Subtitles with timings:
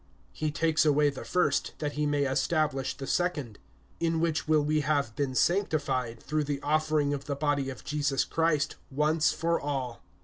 [0.33, 3.59] He takes away the first, that he may establish the second.
[4.01, 8.23] (10)In which will we have been sanctified, through the offering of the body of Jesus
[8.23, 10.01] Christ once for all.